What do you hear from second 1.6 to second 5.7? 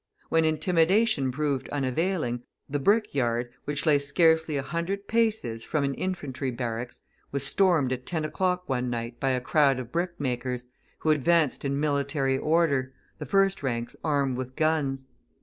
unavailing, the brick yard, which lay scarcely a hundred paces